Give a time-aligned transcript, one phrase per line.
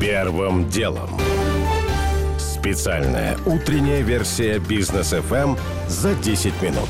[0.00, 1.08] Первым делом.
[2.38, 6.88] Специальная утренняя версия бизнес FM за 10 минут.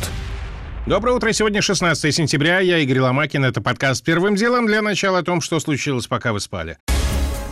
[0.87, 1.33] Доброе утро.
[1.33, 2.59] Сегодня 16 сентября.
[2.59, 3.45] Я Игорь Ломакин.
[3.45, 4.67] Это подкаст «Первым делом».
[4.67, 6.79] Для начала о том, что случилось, пока вы спали.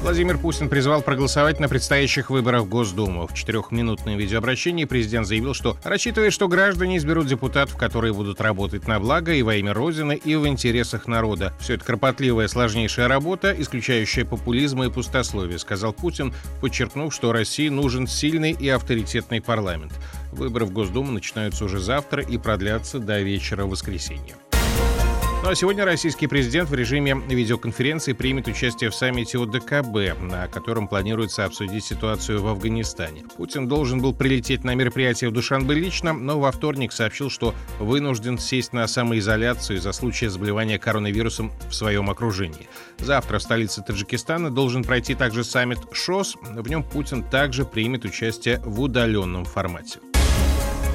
[0.04, 3.26] Владимир Путин призвал проголосовать на предстоящих выборах в Госдуму.
[3.26, 9.00] В четырехминутном видеообращении президент заявил, что рассчитывает, что граждане изберут депутатов, которые будут работать на
[9.00, 11.54] благо и во имя Родины, и в интересах народа.
[11.58, 18.06] Все это кропотливая, сложнейшая работа, исключающая популизм и пустословие, сказал Путин, подчеркнув, что России нужен
[18.06, 19.94] сильный и авторитетный парламент.
[20.32, 24.34] Выборы в Госдуму начинаются уже завтра и продлятся до вечера воскресенья.
[25.44, 30.88] Ну а сегодня российский президент в режиме видеоконференции примет участие в саммите ОДКБ, на котором
[30.88, 33.24] планируется обсудить ситуацию в Афганистане.
[33.36, 38.38] Путин должен был прилететь на мероприятие в Душанбе лично, но во вторник сообщил, что вынужден
[38.38, 42.66] сесть на самоизоляцию из-за случая заболевания коронавирусом в своем окружении.
[42.96, 46.38] Завтра в столице Таджикистана должен пройти также саммит ШОС.
[46.40, 49.98] В нем Путин также примет участие в удаленном формате.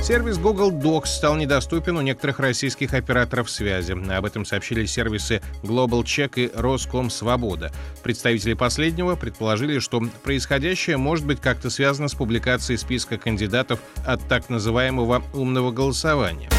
[0.01, 3.91] Сервис Google Docs стал недоступен у некоторых российских операторов связи.
[4.11, 7.71] Об этом сообщили сервисы Global Check и Роском Свобода.
[8.01, 14.49] Представители последнего предположили, что происходящее может быть как-то связано с публикацией списка кандидатов от так
[14.49, 16.49] называемого умного голосования.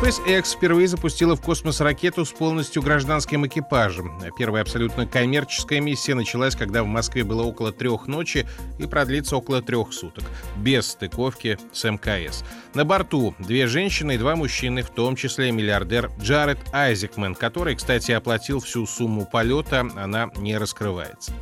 [0.00, 4.18] SpaceX впервые запустила в космос ракету с полностью гражданским экипажем.
[4.38, 8.46] Первая абсолютно коммерческая миссия началась, когда в Москве было около трех ночи
[8.78, 10.24] и продлится около трех суток,
[10.56, 12.44] без стыковки с МКС.
[12.72, 18.12] На борту две женщины и два мужчины, в том числе миллиардер Джаред Айзекмен, который, кстати,
[18.12, 21.32] оплатил всю сумму полета, она не раскрывается.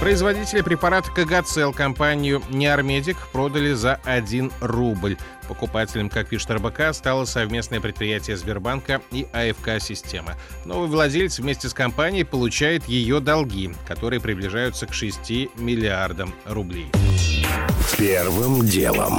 [0.00, 5.16] Производители препарата Кагацел компанию Неармедик продали за 1 рубль.
[5.48, 10.36] Покупателем, как пишет РБК, стало совместное предприятие Сбербанка и АФК-система.
[10.64, 16.86] Новый владелец вместе с компанией получает ее долги, которые приближаются к 6 миллиардам рублей.
[17.98, 19.18] Первым делом.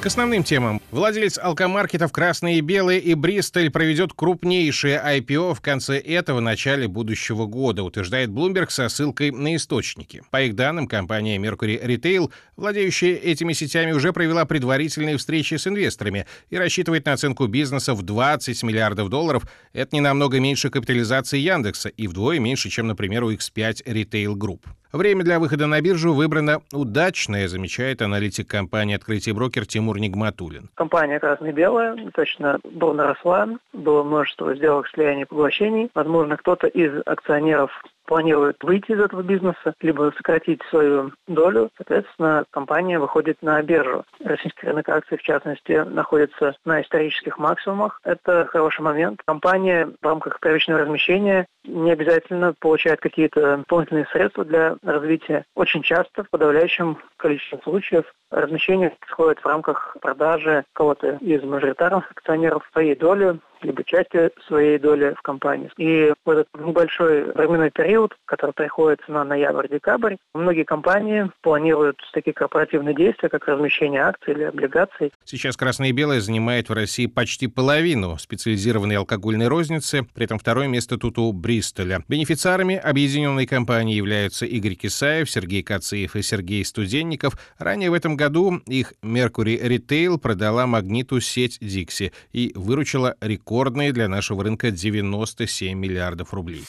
[0.00, 0.80] К основным темам.
[0.92, 7.46] Владелец алкомаркетов «Красные и белые» и «Бристоль» проведет крупнейшее IPO в конце этого начале будущего
[7.46, 10.22] года, утверждает Bloomberg со ссылкой на источники.
[10.30, 16.26] По их данным, компания Mercury Retail, владеющая этими сетями, уже провела предварительные встречи с инвесторами
[16.50, 19.44] и рассчитывает на оценку бизнеса в 20 миллиардов долларов.
[19.72, 24.60] Это не намного меньше капитализации Яндекса и вдвое меньше, чем, например, у X5 Retail Group.
[24.92, 30.70] Время для выхода на биржу выбрано удачное, замечает аналитик компании «Открытие брокер» Тимур Нигматулин.
[30.74, 35.90] Компания «Красный-белая» точно бурно росла, было множество сделок слияний и поглощений.
[35.94, 37.70] Возможно, кто-то из акционеров
[38.06, 44.04] планирует выйти из этого бизнеса, либо сократить свою долю, соответственно, компания выходит на биржу.
[44.24, 48.00] Российский рынок акций, в частности, находится на исторических максимумах.
[48.04, 49.20] Это хороший момент.
[49.26, 55.44] Компания в рамках первичного размещения не обязательно получает какие-то дополнительные средства для развития.
[55.54, 62.68] Очень часто, в подавляющем количестве случаев, размещение происходит в рамках продажи кого-то из мажоритарных акционеров
[62.72, 65.70] своей доли либо части своей доли в компании.
[65.76, 72.94] И в этот небольшой временной период, который приходится на ноябрь-декабрь, многие компании планируют такие корпоративные
[72.94, 75.12] действия, как размещение акций или облигаций.
[75.24, 80.68] Сейчас «Красное и белое» занимает в России почти половину специализированной алкогольной розницы, при этом второе
[80.68, 82.02] место тут у Бристоля.
[82.08, 87.34] Бенефициарами объединенной компании являются Игорь Кисаев, Сергей Кациев и Сергей Студенников.
[87.58, 93.92] Ранее в этом году их Mercury Retail продала Магниту сеть Dixie и выручила рекорд рекордные
[93.92, 96.64] для нашего рынка 97 миллиардов рублей.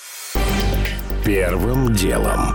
[1.25, 2.53] Первым делом.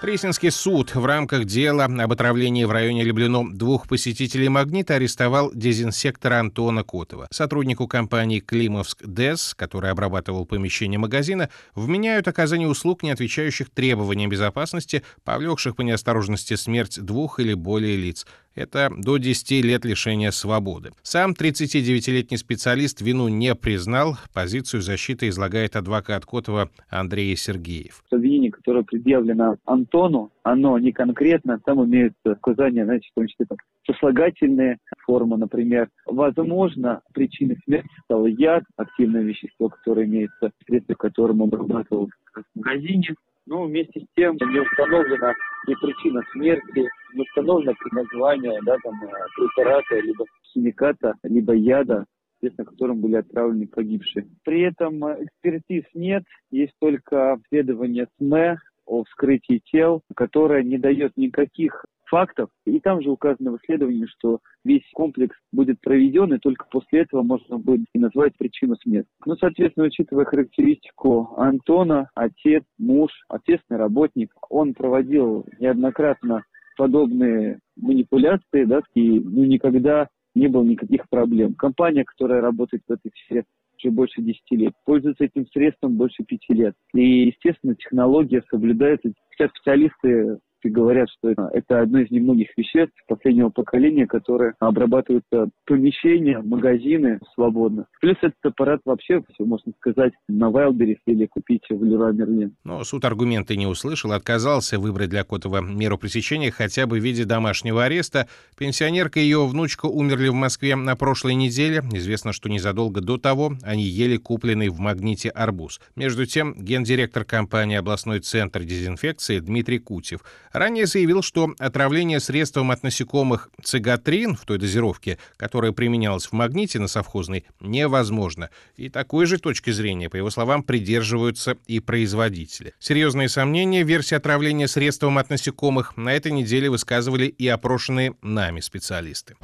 [0.00, 6.40] Пресненский суд в рамках дела об отравлении в районе Люблино двух посетителей «Магнита» арестовал дезинсектора
[6.40, 7.28] Антона Котова.
[7.30, 15.02] Сотруднику компании «Климовск ДЭС», который обрабатывал помещение магазина, вменяют оказание услуг, не отвечающих требованиям безопасности,
[15.24, 18.26] повлекших по неосторожности смерть двух или более лиц.
[18.54, 20.90] Это до 10 лет лишения свободы.
[21.02, 24.16] Сам 39-летний специалист вину не признал.
[24.34, 28.02] Позицию защиты излагает адвокат Котова Андрей Сергеев.
[28.10, 33.58] Обвинение, которое предъявлено Антону, оно не конкретно, там имеются указания, знаете, в том числе там,
[33.86, 35.88] сослагательные формы, например.
[36.06, 43.14] Возможно, причиной смерти стал яд, активное вещество, которое имеется в средстве, которым обрабатывал в магазине.
[43.50, 45.34] Но вместе с тем не установлена
[45.66, 52.70] и причина смерти, не установлено название да, там, э, препарата, либо химиката, либо яда, соответственно,
[52.70, 54.28] которым были отравлены погибшие.
[54.44, 58.56] При этом э, экспертиз нет, есть только исследование СМЭ
[58.86, 62.50] о вскрытии тел, которая не дает никаких фактов.
[62.66, 67.22] И там же указано в исследовании, что весь комплекс будет проведен, и только после этого
[67.22, 69.08] можно будет и назвать причину смерти.
[69.24, 76.42] Ну, соответственно, учитывая характеристику Антона, отец, муж, ответственный работник, он проводил неоднократно
[76.76, 81.54] подобные манипуляции, да, и ну, никогда не было никаких проблем.
[81.54, 83.44] Компания, которая работает в этой сфере
[83.82, 86.74] уже больше 10 лет, пользуется этим средством больше 5 лет.
[86.94, 89.12] И, естественно, технология соблюдается.
[89.30, 97.20] Все специалисты говорят, что это одно из немногих веществ последнего поколения, которые обрабатываются помещения, магазины
[97.34, 97.86] свободно.
[98.00, 102.54] Плюс этот аппарат вообще, можно сказать, на Wildberries или купить в Леруа Мерлин.
[102.64, 107.24] Но суд аргументы не услышал, отказался выбрать для Котова меру пресечения хотя бы в виде
[107.24, 108.28] домашнего ареста.
[108.58, 111.82] Пенсионерка и ее внучка умерли в Москве на прошлой неделе.
[111.92, 115.80] Известно, что незадолго до того они ели купленный в магните арбуз.
[115.96, 120.20] Между тем, гендиректор компании «Областной центр дезинфекции» Дмитрий Кутев
[120.52, 126.78] Ранее заявил, что отравление средством от насекомых цигатрин в той дозировке, которая применялась в магните
[126.80, 128.50] на совхозной, невозможно.
[128.76, 132.74] И такой же точки зрения, по его словам, придерживаются и производители.
[132.80, 138.60] Серьезные сомнения в версии отравления средством от насекомых на этой неделе высказывали и опрошенные нами
[138.60, 139.36] специалисты.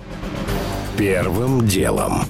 [0.98, 2.22] Первым делом.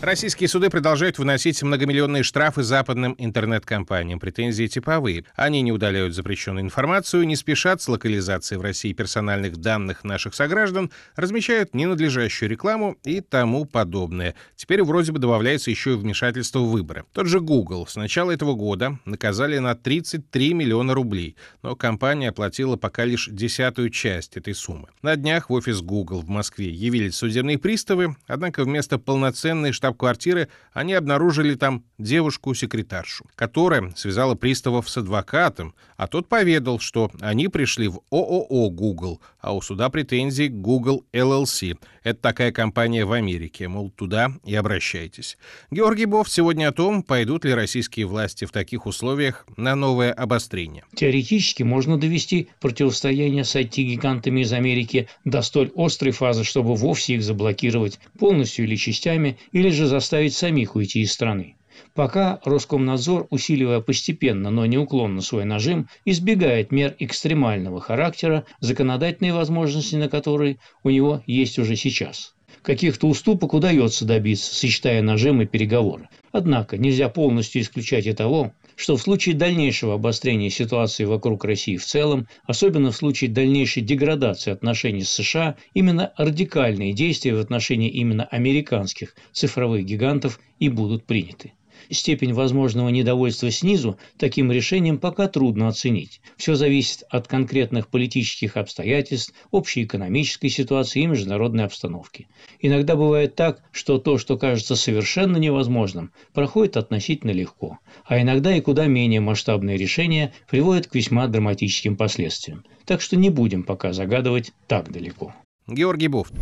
[0.00, 4.20] Российские суды продолжают выносить многомиллионные штрафы западным интернет-компаниям.
[4.20, 5.24] Претензии типовые.
[5.34, 10.92] Они не удаляют запрещенную информацию, не спешат с локализацией в России персональных данных наших сограждан,
[11.16, 14.36] размещают ненадлежащую рекламу и тому подобное.
[14.54, 17.04] Теперь вроде бы добавляется еще и вмешательство в выборы.
[17.12, 21.34] Тот же Google с начала этого года наказали на 33 миллиона рублей,
[21.64, 24.90] но компания оплатила пока лишь десятую часть этой суммы.
[25.02, 30.48] На днях в офис Google в Москве явились судебные приставы, однако вместо полноценной штраф штаб-квартиры,
[30.72, 37.88] они обнаружили там девушку-секретаршу, которая связала приставов с адвокатом, а тот поведал, что они пришли
[37.88, 41.78] в ООО «Google», а у суда претензии Google LLC.
[42.02, 45.38] Это такая компания в Америке, мол, туда и обращайтесь.
[45.70, 50.84] Георгий Бов сегодня о том, пойдут ли российские власти в таких условиях на новое обострение.
[50.94, 57.22] Теоретически можно довести противостояние с IT-гигантами из Америки до столь острой фазы, чтобы вовсе их
[57.22, 61.56] заблокировать полностью или частями, или же заставить самих уйти из страны.
[61.94, 70.08] Пока Роскомнадзор, усиливая постепенно, но неуклонно свой нажим, избегает мер экстремального характера, законодательные возможности на
[70.08, 72.34] которые у него есть уже сейчас.
[72.62, 76.08] Каких-то уступок удается добиться, сочетая нажим и переговоры.
[76.32, 81.84] Однако нельзя полностью исключать и того, что в случае дальнейшего обострения ситуации вокруг России в
[81.84, 88.24] целом, особенно в случае дальнейшей деградации отношений с США, именно радикальные действия в отношении именно
[88.24, 91.54] американских цифровых гигантов и будут приняты.
[91.90, 96.20] Степень возможного недовольства снизу таким решением пока трудно оценить.
[96.36, 102.28] Все зависит от конкретных политических обстоятельств, общей экономической ситуации и международной обстановки.
[102.60, 108.60] Иногда бывает так, что то, что кажется совершенно невозможным, проходит относительно легко, а иногда и
[108.60, 112.64] куда менее масштабные решения приводят к весьма драматическим последствиям.
[112.84, 115.34] Так что не будем пока загадывать так далеко.
[115.66, 116.32] Георгий Буфт.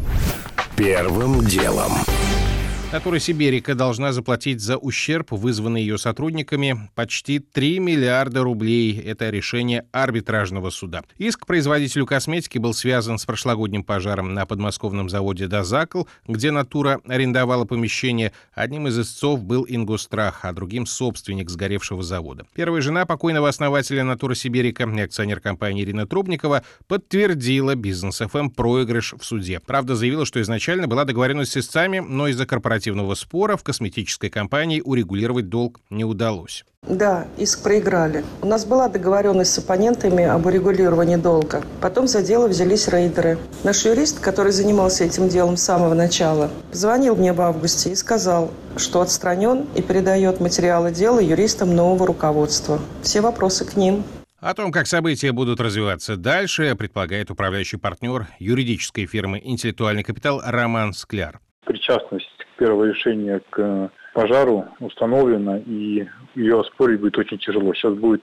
[0.77, 1.93] Первым делом.
[2.93, 8.97] Натура Сиберика должна заплатить за ущерб, вызванный ее сотрудниками, почти 3 миллиарда рублей.
[9.01, 11.03] Это решение арбитражного суда.
[11.19, 17.65] Иск производителю косметики был связан с прошлогодним пожаром на подмосковном заводе «Дозакл», где Натура арендовала
[17.65, 18.33] помещение.
[18.55, 22.47] Одним из истцов был Ингустрах, а другим— собственник сгоревшего завода.
[22.55, 29.15] Первая жена покойного основателя Натура Сиберика и акционер компании Ирина Трубникова подтвердила бизнес ФМ проигрыш
[29.19, 29.59] в суде.
[29.59, 34.29] Правда, заявила, что изначально была договоренность с истцами, но из-за корпоративного корпоративного спора в косметической
[34.29, 36.65] компании урегулировать долг не удалось.
[36.83, 38.23] Да, иск проиграли.
[38.43, 41.63] У нас была договоренность с оппонентами об урегулировании долга.
[41.81, 43.39] Потом за дело взялись рейдеры.
[43.65, 48.51] Наш юрист, который занимался этим делом с самого начала, позвонил мне в августе и сказал,
[48.77, 52.79] что отстранен и передает материалы дела юристам нового руководства.
[53.03, 54.05] Все вопросы к ним.
[54.39, 60.93] О том, как события будут развиваться дальше, предполагает управляющий партнер юридической фирмы «Интеллектуальный капитал» Роман
[60.93, 61.41] Скляр.
[61.65, 67.75] Причастность первого решения к пожару установлена, и ее оспорить будет очень тяжело.
[67.75, 68.23] Сейчас будет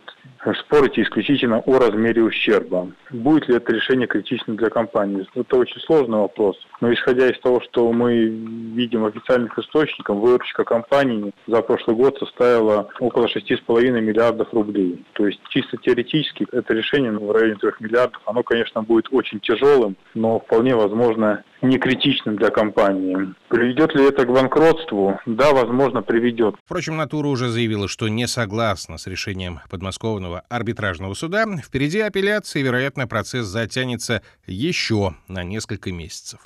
[0.62, 2.92] спорить исключительно о размере ущерба.
[3.12, 5.28] Будет ли это решение критично для компании?
[5.36, 6.58] Это очень сложный вопрос.
[6.82, 12.90] Но исходя из того, что мы видим официальных источников, выручка компании за прошлый год составила
[13.00, 15.06] около 6,5 миллиардов рублей.
[15.14, 19.96] То есть чисто теоретически это решение в районе 3 миллиардов, оно, конечно, будет очень тяжелым,
[20.16, 23.34] но вполне возможно не критичным для компании.
[23.48, 25.20] Приведет ли это к банкротству?
[25.26, 26.56] Да, возможно, приведет.
[26.66, 31.46] Впрочем, Натура уже заявила, что не согласна с решением подмосковного арбитражного суда.
[31.64, 36.42] Впереди апелляции, вероятно, процесс затянется еще на несколько месяцев.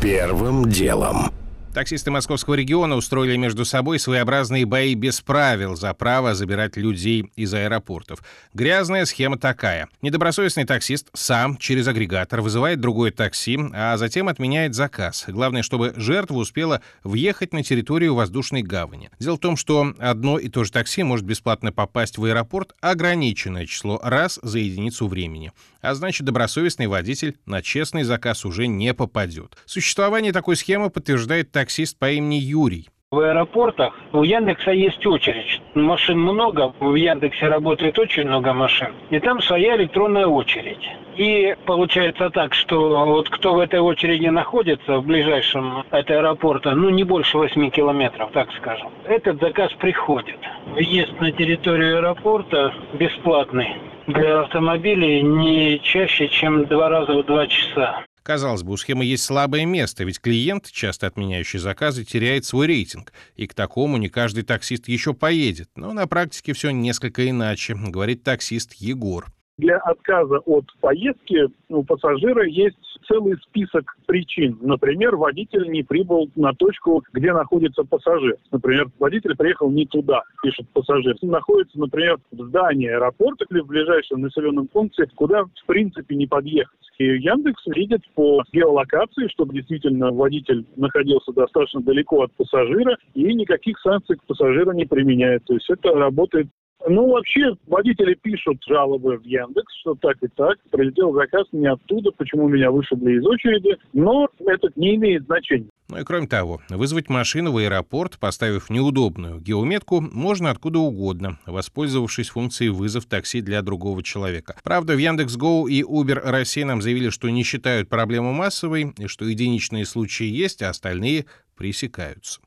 [0.00, 1.32] Первым делом.
[1.76, 7.52] Таксисты московского региона устроили между собой своеобразные бои без правил за право забирать людей из
[7.52, 8.20] аэропортов.
[8.54, 9.86] Грязная схема такая.
[10.00, 15.26] Недобросовестный таксист сам через агрегатор вызывает другое такси, а затем отменяет заказ.
[15.28, 19.10] Главное, чтобы жертва успела въехать на территорию воздушной гавани.
[19.18, 23.66] Дело в том, что одно и то же такси может бесплатно попасть в аэропорт ограниченное
[23.66, 25.52] число раз за единицу времени.
[25.86, 29.56] А значит, добросовестный водитель на честный заказ уже не попадет.
[29.66, 32.88] Существование такой схемы подтверждает таксист по имени Юрий.
[33.16, 35.62] В аэропортах у Яндекса есть очередь.
[35.72, 38.88] Машин много, в Яндексе работает очень много машин.
[39.08, 40.86] И там своя электронная очередь.
[41.16, 46.90] И получается так, что вот кто в этой очереди находится, в ближайшем от аэропорта, ну
[46.90, 50.36] не больше 8 километров, так скажем, этот заказ приходит.
[50.74, 58.04] Въезд на территорию аэропорта бесплатный для автомобилей не чаще, чем два раза в два часа.
[58.26, 63.12] Казалось бы, у схемы есть слабое место, ведь клиент, часто отменяющий заказы, теряет свой рейтинг,
[63.36, 65.70] и к такому не каждый таксист еще поедет.
[65.76, 69.26] Но на практике все несколько иначе, говорит таксист Егор.
[69.58, 72.76] Для отказа от поездки у пассажира есть
[73.08, 74.58] целый список причин.
[74.60, 78.36] Например, водитель не прибыл на точку, где находится пассажир.
[78.52, 81.16] Например, водитель приехал не туда, пишет пассажир.
[81.22, 86.78] Находится, например, в здании аэропорта или в ближайшем населенном пункте, куда в принципе не подъехать.
[86.98, 93.78] И Яндекс видит по геолокации, что действительно водитель находился достаточно далеко от пассажира, и никаких
[93.80, 95.44] санкций к пассажиру не применяет.
[95.44, 96.48] То есть это работает
[96.88, 102.10] ну, вообще, водители пишут жалобы в Яндекс, что так и так, прилетел заказ не оттуда,
[102.12, 105.68] почему меня вышибли из очереди, но это не имеет значения.
[105.88, 112.30] Ну и кроме того, вызвать машину в аэропорт, поставив неудобную геометку, можно откуда угодно, воспользовавшись
[112.30, 114.56] функцией вызов такси для другого человека.
[114.64, 119.24] Правда, в Яндекс.Гоу и Uber Россия нам заявили, что не считают проблему массовой, и что
[119.24, 122.40] единичные случаи есть, а остальные пресекаются.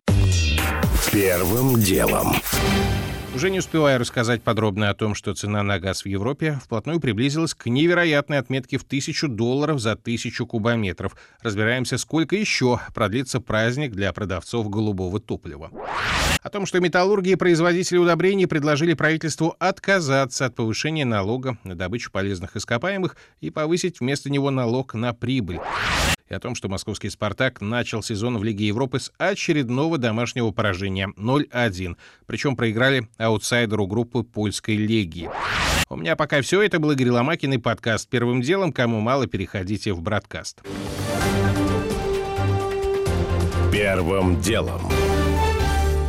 [1.12, 2.33] Первым делом.
[3.36, 7.53] Уже не успевая рассказать подробно о том, что цена на газ в Европе вплотную приблизилась
[7.53, 11.15] к невероятной отметке в тысячу долларов за тысячу кубометров.
[11.41, 15.69] Разбираемся, сколько еще продлится праздник для продавцов голубого топлива.
[16.41, 22.12] О том, что металлурги и производители удобрений предложили правительству отказаться от повышения налога на добычу
[22.12, 25.59] полезных ископаемых и повысить вместо него налог на прибыль
[26.29, 31.12] и о том, что московский «Спартак» начал сезон в Лиге Европы с очередного домашнего поражения
[31.17, 31.98] 0-1.
[32.25, 35.29] Причем проиграли аутсайдеру группы польской «Легии».
[35.89, 36.62] У меня пока все.
[36.62, 38.71] Это был Игорь Ломакин и подкаст «Первым делом».
[38.71, 40.62] Кому мало, переходите в «Браткаст».
[43.71, 44.81] Первым делом.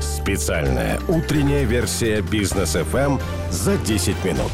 [0.01, 3.19] Специальная утренняя версия «Бизнес-ФМ»
[3.51, 4.53] за 10 минут.